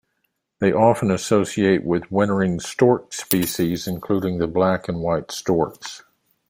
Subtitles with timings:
[0.57, 6.01] They often associate with wintering stork species including the Black and White Storks.